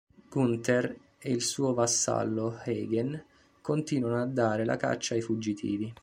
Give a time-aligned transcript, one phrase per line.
[0.29, 3.23] Gunther e il suo vassallo Hagen
[3.61, 5.93] continuano a dare la caccia ai fuggitivi.